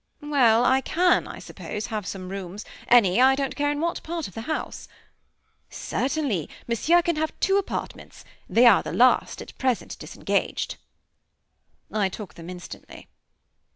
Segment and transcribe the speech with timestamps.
[0.23, 4.27] "Well, I can, I suppose, have some rooms, any, I don't care in what part
[4.27, 4.87] of the house?"
[5.69, 8.25] "Certainly, Monsieur can have two apartments.
[8.49, 10.77] They are the last at present disengaged."
[11.91, 13.09] I took them instantly.